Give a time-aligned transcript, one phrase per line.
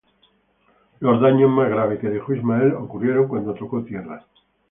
[0.99, 4.25] Los daños más graves que dejó Ismael ocurrieron cuando tocó tierra.